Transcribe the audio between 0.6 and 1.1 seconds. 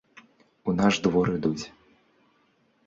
У наш